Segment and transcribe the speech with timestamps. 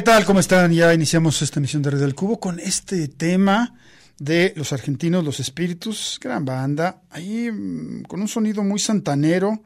[0.00, 0.24] ¿Qué tal?
[0.24, 0.72] ¿Cómo están?
[0.72, 3.74] Ya iniciamos esta emisión de Red del Cubo con este tema
[4.18, 9.62] de los argentinos, los espíritus, gran banda, ahí mm, con un sonido muy santanero,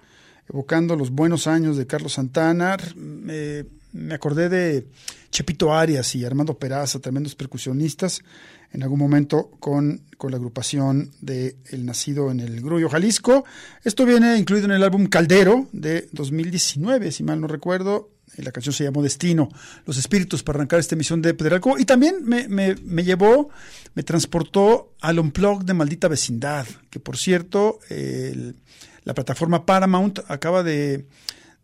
[0.48, 2.76] evocando los buenos años de Carlos Santana.
[2.96, 3.64] Me,
[4.12, 4.88] acordé de
[5.30, 8.20] Chepito Arias y Armando Peraza, tremendos percusionistas,
[8.72, 13.44] en algún momento con, con la agrupación de El Nacido en el Grullo, Jalisco.
[13.84, 18.13] Esto viene incluido en el álbum Caldero de 2019, si mal no recuerdo.
[18.36, 19.48] La canción se llamó Destino,
[19.86, 21.78] Los Espíritus, para arrancar esta emisión de Pedralco.
[21.78, 23.50] Y también me, me, me llevó,
[23.94, 28.56] me transportó al Unplug de Maldita Vecindad, que por cierto, el,
[29.04, 31.06] la plataforma Paramount acaba de,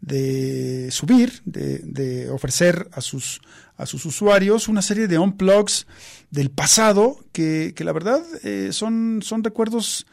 [0.00, 3.40] de subir, de, de, ofrecer a sus,
[3.76, 5.86] a sus usuarios una serie de unplugs
[6.30, 10.06] del pasado que, que la verdad eh, son, son recuerdos,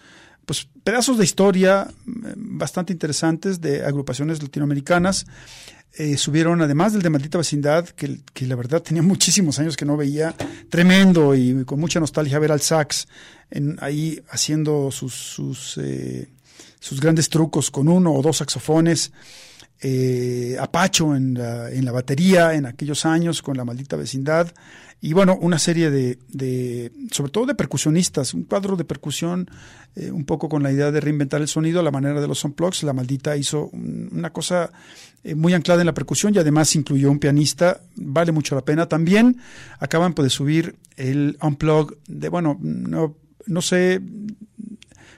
[0.45, 5.25] pues pedazos de historia eh, bastante interesantes de agrupaciones latinoamericanas.
[5.93, 9.85] Eh, subieron, además del de Maldita Vecindad, que, que, la verdad tenía muchísimos años que
[9.85, 10.35] no veía,
[10.69, 13.07] tremendo y con mucha nostalgia ver al sax
[13.49, 16.27] en, ahí haciendo sus, sus, eh,
[16.79, 19.11] sus grandes trucos con uno o dos saxofones
[19.81, 24.51] eh, Apacho en la, en la, batería en aquellos años con la maldita vecindad
[24.99, 29.47] y bueno, una serie de, de sobre todo de percusionistas, un cuadro de percusión
[29.95, 32.43] eh, un poco con la idea de reinventar el sonido a la manera de los
[32.43, 34.71] unplugs, la maldita hizo una cosa
[35.23, 38.87] eh, muy anclada en la percusión y además incluyó un pianista, vale mucho la pena.
[38.87, 39.37] También
[39.79, 43.15] acaban de subir el unplug de, bueno, no,
[43.45, 44.01] no sé,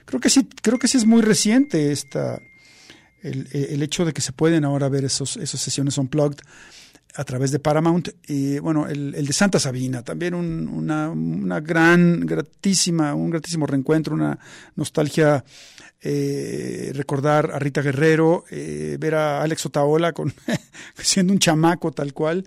[0.04, 2.38] creo que sí, creo que sí es muy reciente esta
[3.22, 6.38] el, el, hecho de que se pueden ahora ver esos, esas sesiones unplugged
[7.14, 8.08] a través de Paramount.
[8.26, 13.66] Y bueno, el, el de Santa Sabina, también un, una, una, gran, gratísima, un gratísimo
[13.66, 14.38] reencuentro, una
[14.76, 15.44] nostalgia.
[16.02, 20.32] Eh, recordar a Rita Guerrero, eh, ver a Alex Otaola con,
[20.96, 22.46] siendo un chamaco tal cual.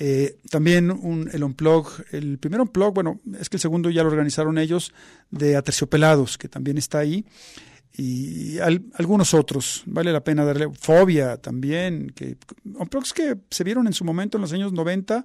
[0.00, 4.08] Eh, también un, el unplug, el primer unplug, bueno, es que el segundo ya lo
[4.08, 4.94] organizaron ellos,
[5.30, 7.26] de Aterciopelados, que también está ahí
[8.00, 9.82] y al, algunos otros.
[9.86, 12.36] Vale la pena darle Fobia también, que
[13.14, 15.24] que se vieron en su momento en los años 90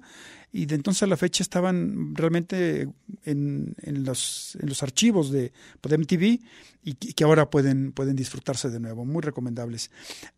[0.50, 2.88] y de entonces a la fecha estaban realmente
[3.24, 6.40] en, en, los, en los archivos de Podem TV
[6.82, 9.04] y que ahora pueden, pueden disfrutarse de nuevo.
[9.04, 9.92] Muy recomendables.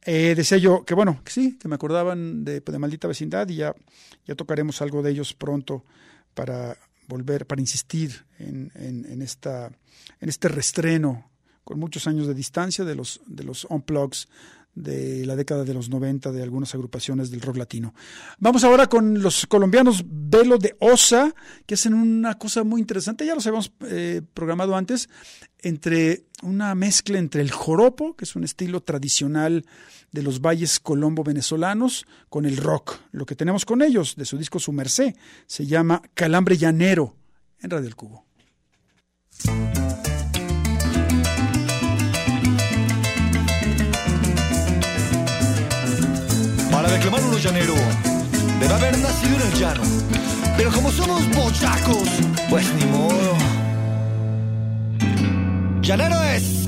[0.04, 3.56] Eh, decía yo que bueno, que sí, que me acordaban de, de Maldita Vecindad y
[3.56, 3.74] ya,
[4.26, 5.84] ya tocaremos algo de ellos pronto
[6.34, 6.76] para
[7.08, 9.72] volver, para insistir en, en, en esta,
[10.20, 11.30] en este restreno
[11.66, 14.28] con muchos años de distancia de los, de los unplugs
[14.76, 17.92] de la década de los 90 de algunas agrupaciones del rock latino.
[18.38, 21.34] Vamos ahora con los colombianos Velo de Osa,
[21.66, 25.08] que hacen una cosa muy interesante, ya los habíamos eh, programado antes,
[25.58, 29.64] entre una mezcla entre el joropo, que es un estilo tradicional
[30.12, 33.00] de los valles colombo venezolanos, con el rock.
[33.10, 35.16] Lo que tenemos con ellos, de su disco Su Merced,
[35.46, 37.16] se llama Calambre Llanero,
[37.60, 38.24] en Radio El Cubo.
[46.96, 47.74] Para declamar uno llanero,
[48.58, 49.82] debe haber nacido en el llano.
[50.56, 52.08] Pero como somos bochacos,
[52.48, 53.36] pues ni modo.
[55.82, 56.64] Llanero es.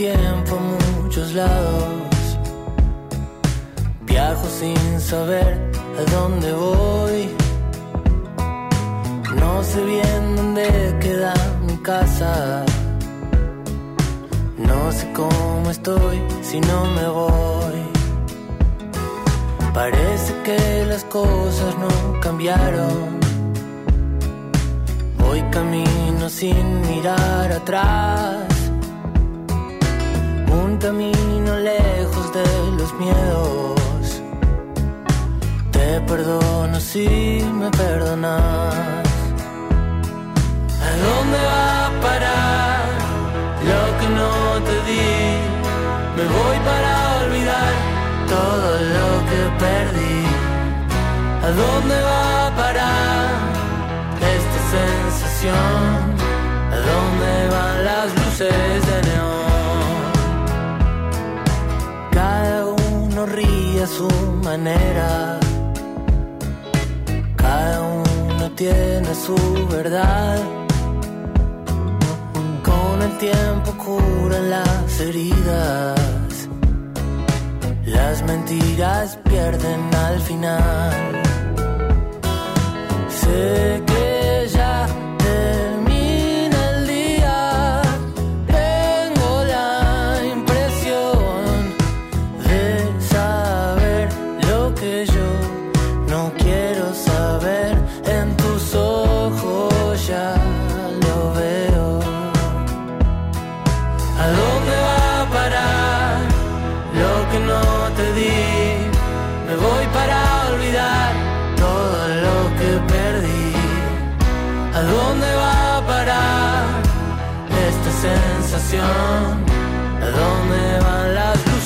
[0.00, 2.38] Tiempo a muchos lados.
[4.06, 5.52] Viajo sin saber
[6.00, 7.28] a dónde voy.
[9.36, 10.66] No sé bien dónde
[11.02, 11.34] queda
[11.66, 12.64] mi casa.
[14.56, 16.16] No sé cómo estoy
[16.48, 17.80] si no me voy.
[19.74, 23.20] Parece que las cosas no cambiaron.
[25.18, 28.49] Voy camino sin mirar atrás.
[30.80, 32.42] Camino lejos de
[32.78, 34.22] los miedos.
[35.72, 37.06] Te perdono si
[37.52, 39.04] me perdonas.
[40.88, 42.84] ¿A dónde va a parar
[43.70, 44.32] lo que no
[44.68, 45.08] te di?
[46.16, 46.92] Me voy para
[47.24, 47.72] olvidar
[48.26, 50.24] todo lo que perdí.
[51.46, 53.28] ¿A dónde va a parar
[54.34, 55.94] esta sensación?
[56.72, 59.09] ¿A dónde van las luces de
[63.86, 64.08] su
[64.44, 65.38] manera.
[67.36, 69.36] Cada uno tiene su
[69.70, 70.38] verdad.
[72.62, 76.48] Con el tiempo curan las heridas.
[77.86, 81.22] Las mentiras pierden al final.
[83.08, 84.09] Sé que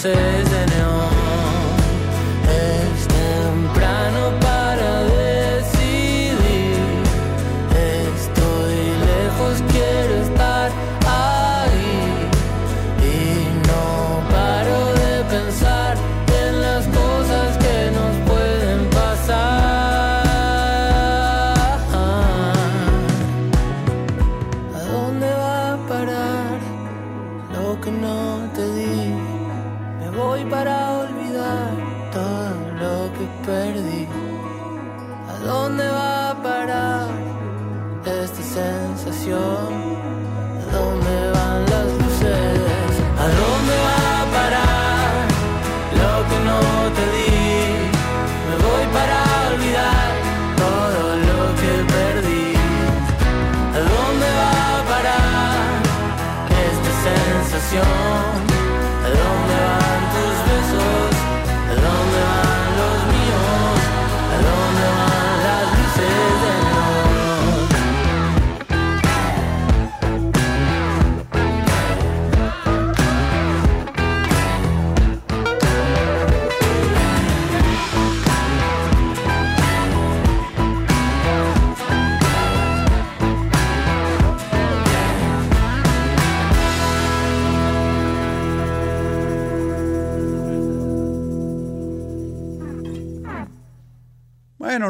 [0.04, 0.33] las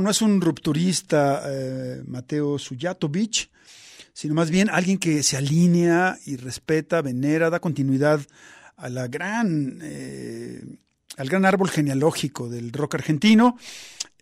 [0.04, 3.50] no es un rupturista, eh, Mateo Sujatovic,
[4.12, 8.20] sino más bien alguien que se alinea y respeta, venera, da continuidad
[8.76, 10.62] a la gran eh,
[11.16, 13.56] al gran árbol genealógico del rock argentino.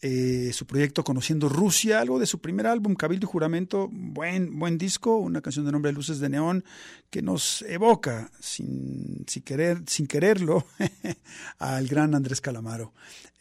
[0.05, 4.77] Eh, su proyecto Conociendo Rusia, algo de su primer álbum, Cabildo y Juramento, buen, buen
[4.77, 6.65] disco, una canción de nombre Luces de Neón,
[7.09, 10.67] que nos evoca, sin, sin, querer, sin quererlo,
[11.61, 12.93] al gran Andrés Calamaro.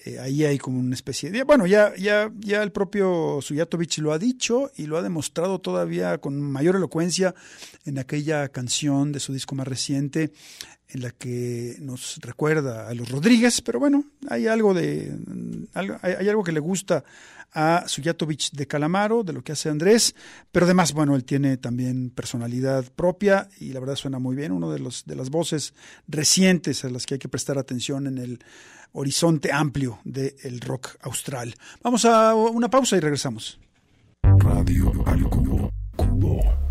[0.06, 1.42] Eh, ahí hay como una especie de...
[1.44, 6.20] Bueno, ya, ya, ya el propio Suyatovic lo ha dicho y lo ha demostrado todavía
[6.20, 7.34] con mayor elocuencia
[7.86, 10.32] en aquella canción de su disco más reciente,
[10.94, 15.16] en la que nos recuerda a los Rodríguez, pero bueno, hay algo de
[15.74, 17.04] hay algo que le gusta
[17.54, 20.16] a Suyatovic de Calamaro, de lo que hace Andrés,
[20.52, 24.72] pero además, bueno, él tiene también personalidad propia y la verdad suena muy bien, uno
[24.72, 25.74] de los de las voces
[26.08, 28.40] recientes a las que hay que prestar atención en el
[28.94, 31.56] horizonte amplio del rock austral.
[31.82, 33.60] Vamos a una pausa y regresamos.
[34.24, 36.71] Radio al cubo, cubo.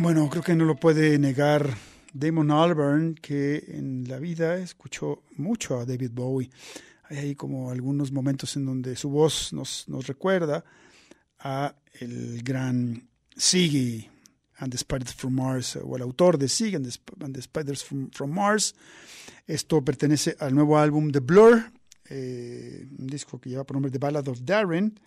[0.00, 1.68] Bueno, creo que no lo puede negar
[2.12, 6.50] Damon Albarn, que en la vida escuchó mucho a David Bowie.
[7.04, 10.64] Hay ahí como algunos momentos en donde su voz nos, recuerda
[11.38, 14.10] a el gran Ziggy
[14.58, 17.84] and the Spiders from Mars, o el autor de Ziggy and the, and the Spiders
[17.84, 18.74] from, from, Mars.
[19.46, 21.72] Esto pertenece al nuevo álbum de Blur,
[22.10, 24.98] eh, un disco que lleva por nombre The Ballad of Darren,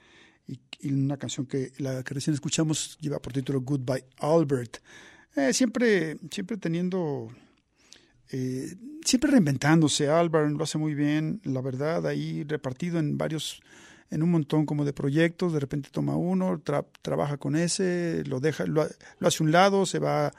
[0.80, 4.78] y, una canción que la que recién escuchamos lleva por título Goodbye Albert.
[5.36, 7.30] Eh, siempre, siempre teniendo,
[8.32, 10.10] eh, siempre reinventándose.
[10.10, 13.62] Albert lo hace muy bien, la verdad, ahí repartido en varios,
[14.10, 15.54] en un montón como de proyectos.
[15.54, 18.88] De repente toma uno, tra trabaja con ese, lo deja, lo,
[19.20, 20.32] lo hace un lado, se va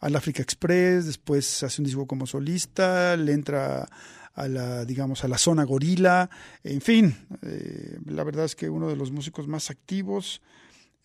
[0.00, 3.88] al Africa Express, después hace un disco como solista, le entra
[4.34, 6.28] a la, digamos, a la zona gorila,
[6.62, 10.42] en fin, eh, la verdad es que uno de los músicos más activos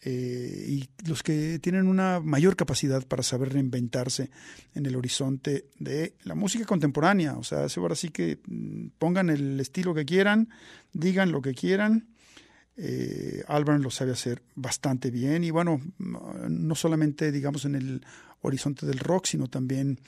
[0.02, 4.32] eh, y los que tienen una mayor capacidad para saber reinventarse
[4.74, 9.60] en el horizonte de la música contemporánea, o sea, ahora sí que mm, pongan el
[9.60, 10.50] estilo que quieran,
[10.94, 12.08] digan lo que quieran,
[12.82, 15.44] eh, Albarn lo sabe hacer bastante bien.
[15.44, 18.06] Y bueno, no solamente digamos en el
[18.42, 20.00] horizonte del rock, sino también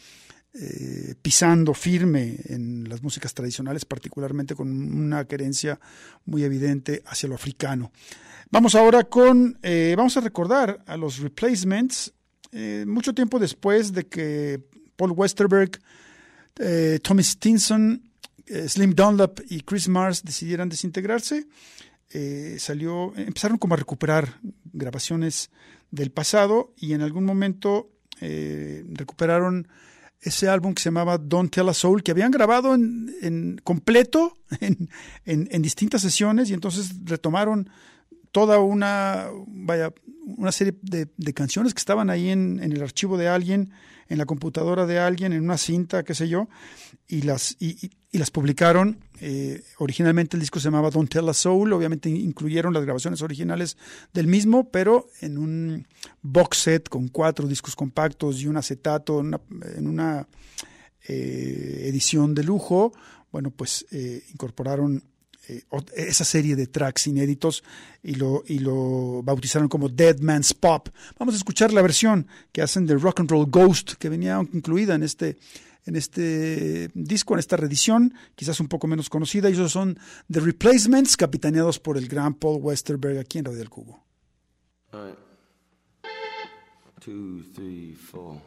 [0.54, 5.80] eh, pisando firme en las músicas tradicionales, particularmente con una querencia
[6.26, 7.94] muy evidente hacia lo africano.
[8.50, 12.14] Vamos ahora con, eh, vamos a recordar a los replacements,
[12.52, 14.62] eh, mucho tiempo después de que
[14.98, 15.80] Paul Westerberg,
[17.02, 18.12] Tommy Stinson,
[18.68, 21.48] Slim Dunlap y Chris Mars decidieran desintegrarse,
[22.58, 25.50] salió, empezaron como a recuperar grabaciones
[25.92, 29.70] del pasado y en algún momento recuperaron
[30.22, 34.38] ese álbum que se llamaba Don't Tell a Soul, que habían grabado en, en completo
[34.60, 34.90] en,
[35.26, 37.70] en, distintas sesiones y entonces retomaron
[38.32, 39.94] toda una, vaya,
[40.26, 43.72] una serie de, de canciones que estaban ahí en, en, el archivo de alguien,
[44.12, 46.50] en la computadora de alguien, en una cinta, qué sé yo,
[47.08, 49.00] y las, y, y, las publicaron.
[49.22, 53.78] Eh, originalmente el disco se llamaba Don't Tell a Soul, obviamente incluyeron las grabaciones originales
[54.14, 55.88] del mismo, pero en un
[56.22, 59.42] box set con cuatro discos compactos y un acetato en una,
[59.78, 60.28] en una
[61.08, 62.92] eh, edición de lujo,
[63.32, 65.04] bueno, pues eh, incorporaron
[65.48, 65.64] eh,
[65.96, 67.64] esa serie de tracks inéditos
[68.04, 70.90] y lo, y lo bautizaron como Dead Man's Pop.
[71.18, 74.96] Vamos a escuchar la versión que hacen de Rock and Roll Ghost, que venía incluida
[74.96, 75.38] en este,
[75.86, 79.98] en este disco, en esta reedición, quizás un poco menos conocida, y esos son
[80.32, 84.04] The Replacements, capitaneados por el gran Paul Westerberg aquí en Radio del Cubo.
[84.92, 85.16] All.
[87.04, 88.40] Two, three, four.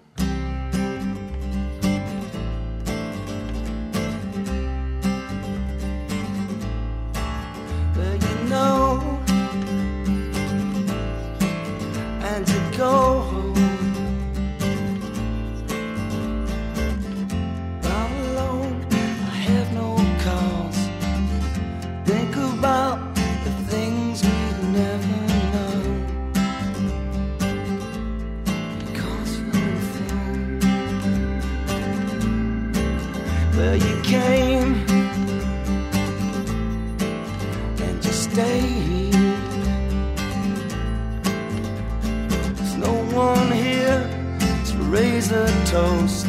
[12.85, 13.44] Go home.
[45.35, 46.27] A toast.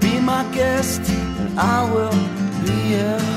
[0.00, 1.02] Be my guest,
[1.40, 2.20] and I will
[2.64, 3.27] be a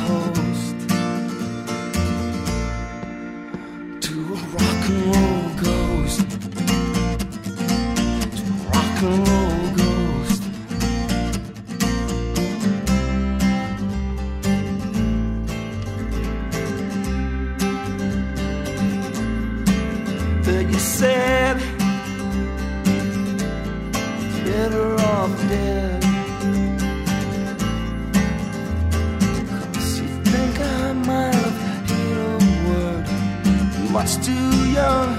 [34.03, 35.09] Much too young,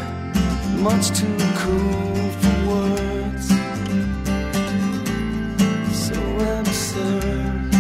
[0.83, 3.47] much too cool for words.
[6.07, 6.19] So
[6.59, 7.71] absurd.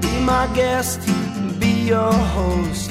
[0.00, 1.00] Be my guest,
[1.60, 2.90] be your host.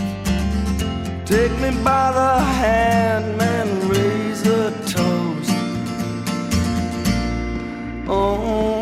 [1.25, 5.57] Take me by the hand, man, raise a toast.
[8.07, 8.76] Oh,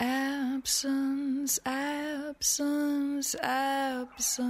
[0.00, 4.42] Absence, absence, absence.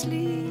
[0.00, 0.49] sleep.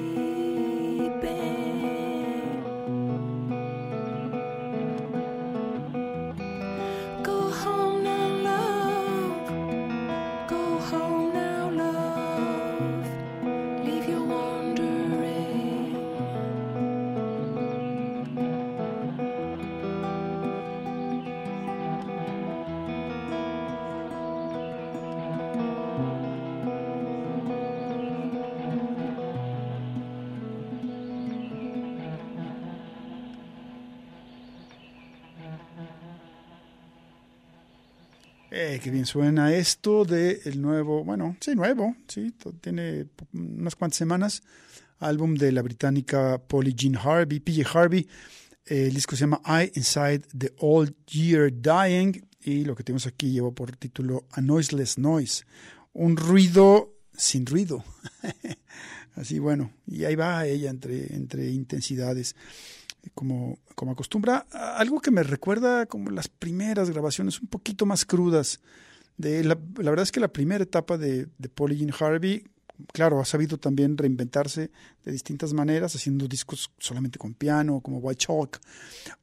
[38.61, 43.97] Eh, qué bien suena esto de el nuevo, bueno, sí, nuevo, sí, tiene unas cuantas
[43.97, 44.43] semanas,
[44.97, 48.05] álbum de la británica Polly Jean Harvey, PJ Harvey.
[48.65, 53.07] Eh, el disco se llama I Inside the Old Year Dying y lo que tenemos
[53.07, 55.45] aquí lleva por título A Noiseless Noise,
[55.93, 57.85] un ruido sin ruido.
[59.15, 62.35] Así bueno, y ahí va ella entre, entre intensidades,
[63.13, 64.45] como, como acostumbra.
[64.51, 68.59] Algo que me recuerda como las primeras grabaciones un poquito más crudas.
[69.17, 72.43] De la, verdad es que la primera etapa de, de Polly Jean Harvey,
[72.93, 74.71] claro, ha sabido también reinventarse
[75.03, 78.59] de distintas maneras, haciendo discos solamente con piano, como White Chalk,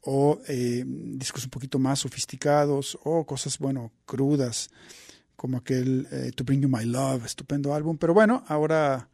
[0.02, 4.70] o eh, discos un poquito más sofisticados, o cosas, bueno, crudas,
[5.34, 7.96] como aquel eh, To Bring You My Love, estupendo álbum.
[7.96, 9.08] Pero bueno, ahora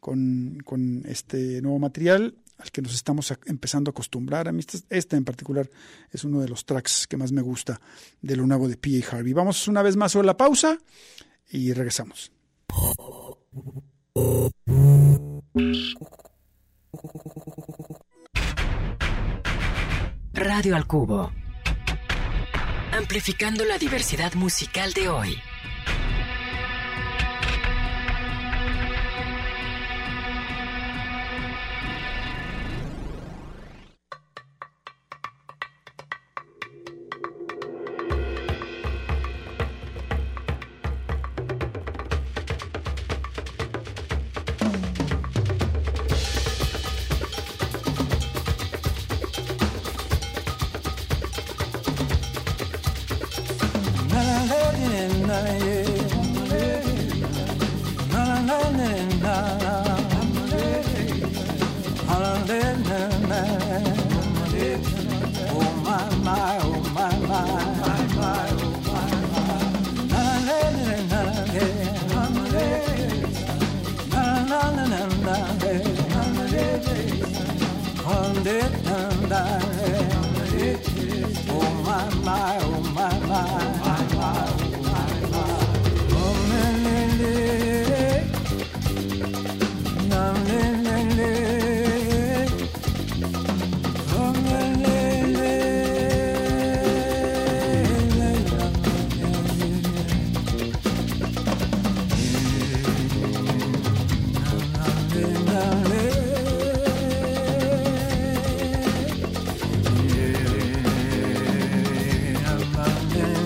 [0.00, 4.48] con, con este nuevo material al que nos estamos empezando a acostumbrar.
[4.48, 5.68] A mí este, este en particular
[6.10, 7.80] es uno de los tracks que más me gusta
[8.20, 9.16] de lo nuevo de P.A.
[9.16, 9.32] Harvey.
[9.32, 10.78] Vamos una vez más a la pausa
[11.50, 12.32] y regresamos.
[20.32, 21.32] Radio al Cubo.
[22.92, 25.36] Amplificando la diversidad musical de hoy.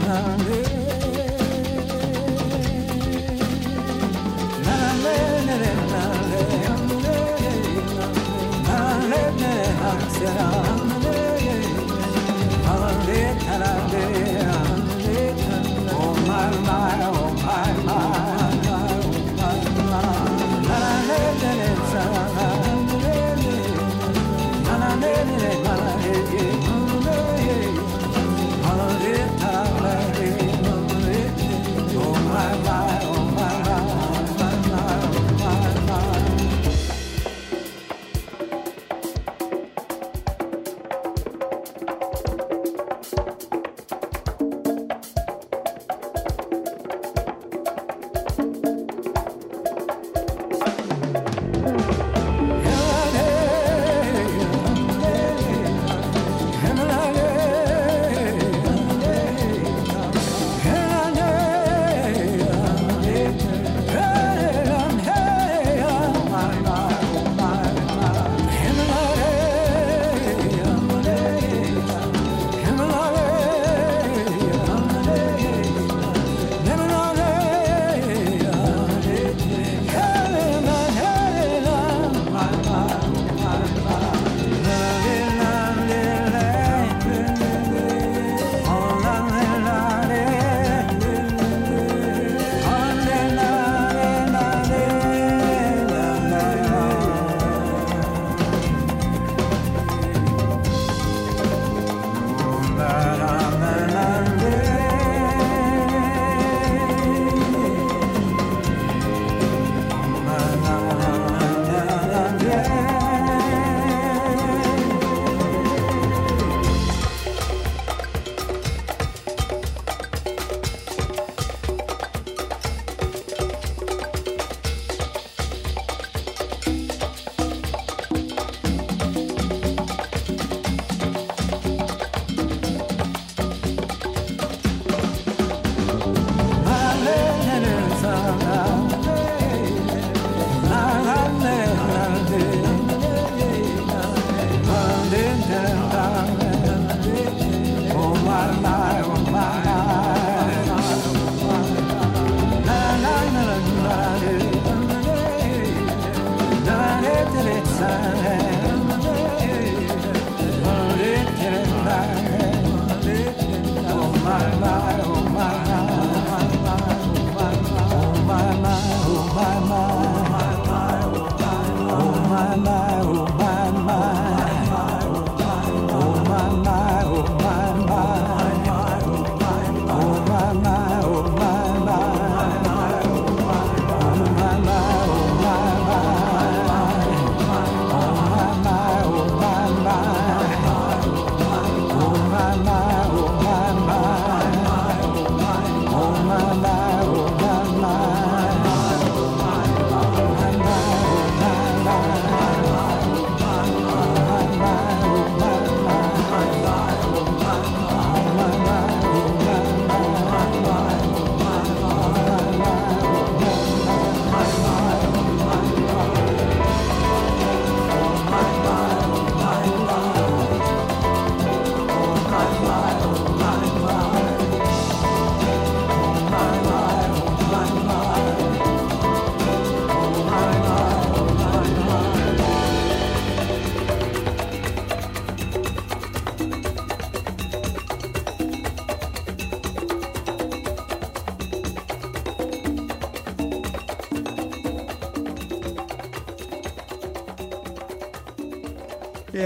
[0.08, 0.48] Yeah.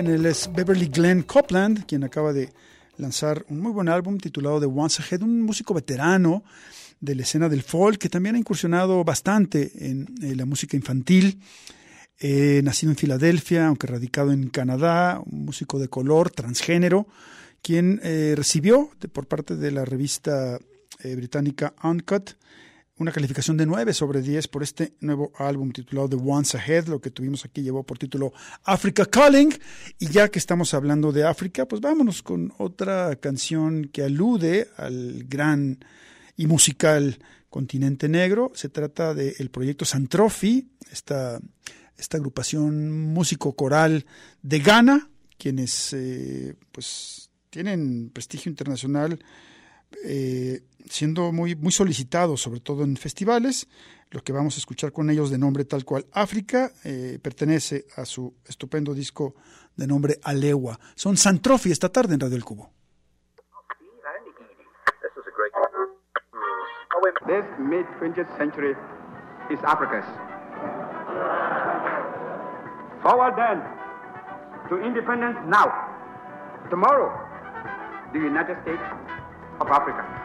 [0.07, 2.53] Él es Beverly Glenn Copeland, quien acaba de
[2.97, 6.45] lanzar un muy buen álbum titulado The Once Ahead, un músico veterano
[7.01, 11.41] de la escena del folk que también ha incursionado bastante en, en la música infantil.
[12.19, 17.09] Eh, nacido en Filadelfia, aunque radicado en Canadá, un músico de color, transgénero,
[17.63, 20.59] quien eh, recibió por parte de la revista
[21.01, 22.31] eh, británica Uncut
[23.03, 26.87] una calificación de 9 sobre 10 por este nuevo álbum titulado The Once Ahead.
[26.87, 28.33] Lo que tuvimos aquí llevó por título
[28.65, 29.53] Africa Calling.
[29.99, 35.25] Y ya que estamos hablando de África, pues vámonos con otra canción que alude al
[35.25, 35.85] gran
[36.37, 37.19] y musical
[37.51, 38.53] continente negro.
[38.55, 41.41] Se trata del proyecto Santrofi, esta,
[41.99, 44.07] esta agrupación músico-coral
[44.43, 49.19] de Ghana, quienes eh, pues tienen prestigio internacional
[50.05, 53.69] eh, siendo muy, muy solicitados, sobre todo en festivales.
[54.11, 58.05] Lo que vamos a escuchar con ellos de nombre tal cual África eh, pertenece a
[58.05, 59.35] su estupendo disco
[59.77, 60.79] de nombre Alewa.
[60.95, 62.71] Son Santrofi esta tarde en Radio El Cubo.
[67.27, 68.75] This mid 20th century
[69.49, 70.05] is Africa's.
[73.03, 73.63] Forward then
[74.69, 75.71] to independence now.
[76.69, 77.11] Tomorrow,
[78.13, 78.83] the United States
[79.61, 80.22] of Africa.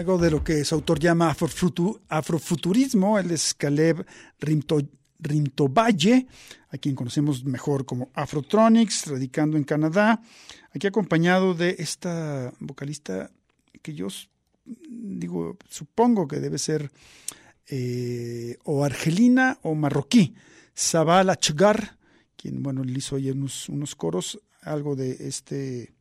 [0.00, 3.18] Algo de lo que su autor llama afrofutu- afrofuturismo.
[3.18, 4.06] Él es Caleb
[4.40, 4.80] Rimto,
[5.18, 6.26] Rimtovalle,
[6.70, 10.22] a quien conocemos mejor como Afrotronics, radicando en Canadá.
[10.74, 13.30] Aquí acompañado de esta vocalista
[13.82, 14.08] que yo
[14.88, 16.90] digo, supongo que debe ser
[17.68, 20.34] eh, o argelina o marroquí,
[20.72, 21.98] Sabal Achgar,
[22.36, 25.92] quien, bueno, le hizo ahí unos, unos coros, algo de este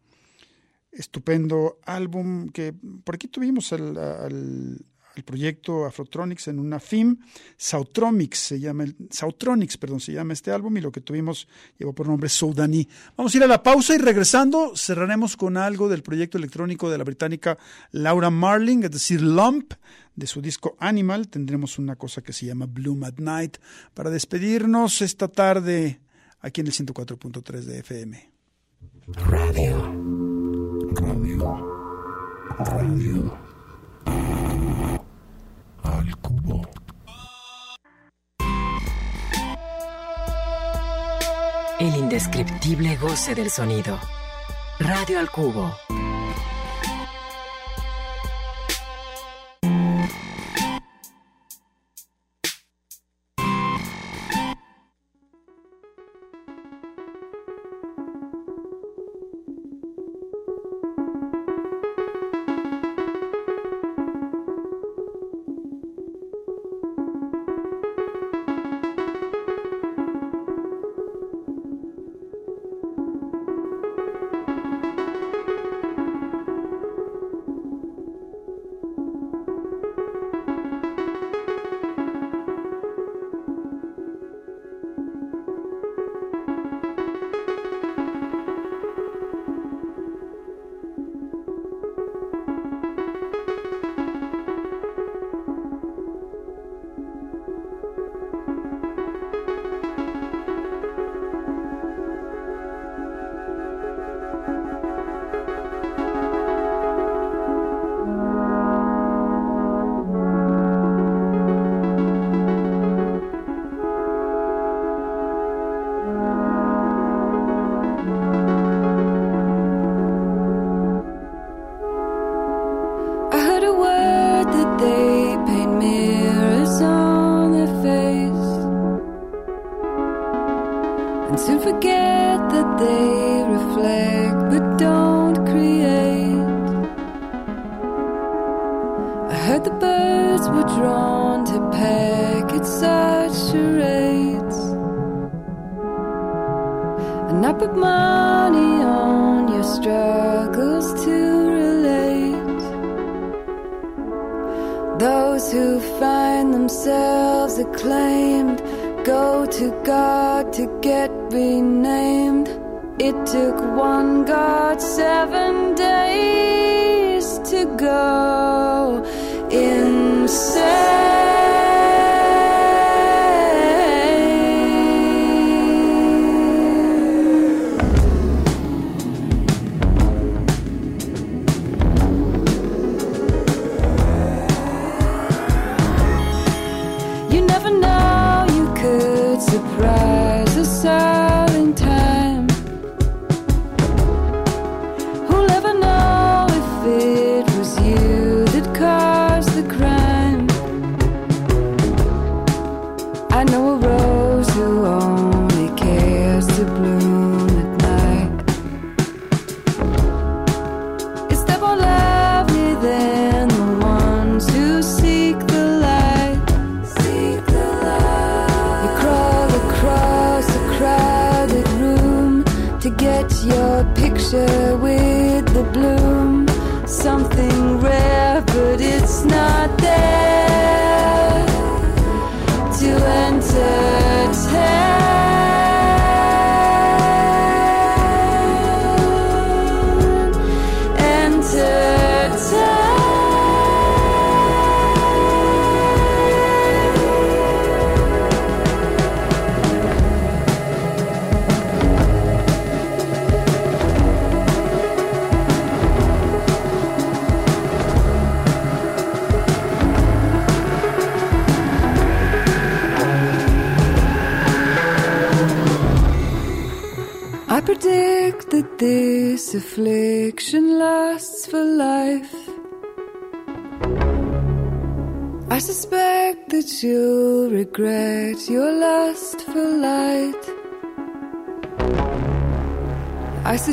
[0.91, 2.73] estupendo álbum que
[3.03, 4.85] por aquí tuvimos al,
[5.25, 7.17] proyecto Afrotronics en una FIM,
[7.57, 11.91] Sautronics se llama, el- Sautronics, perdón, se llama este álbum y lo que tuvimos llevó
[11.93, 12.87] por nombre Soudaní.
[13.17, 16.97] Vamos a ir a la pausa y regresando cerraremos con algo del proyecto electrónico de
[16.97, 17.57] la británica
[17.91, 19.73] Laura Marling, es decir, Lump,
[20.15, 21.27] de su disco Animal.
[21.27, 23.57] Tendremos una cosa que se llama Bloom at Night
[23.93, 25.99] para despedirnos esta tarde
[26.39, 28.31] aquí en el 104.3 de FM.
[29.27, 30.28] Radio
[30.95, 31.55] radio,
[32.59, 33.37] radio
[34.05, 34.99] ah,
[35.83, 36.61] al cubo.
[41.79, 43.97] El indescriptible goce del sonido.
[44.79, 45.73] Radio al cubo.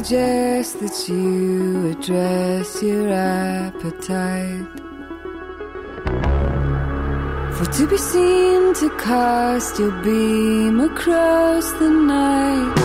[0.07, 4.67] suggest that you address your appetite.
[7.57, 12.77] For to be seen to cast your beam across the night.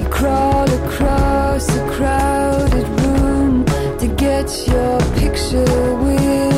[0.00, 3.64] You crawl across a crowded room
[4.00, 6.57] to get your picture with.